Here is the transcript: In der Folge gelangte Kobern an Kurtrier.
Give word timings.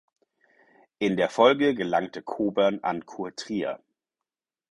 In 0.97 1.15
der 1.15 1.29
Folge 1.29 1.75
gelangte 1.75 2.23
Kobern 2.23 2.79
an 2.81 3.05
Kurtrier. 3.05 3.79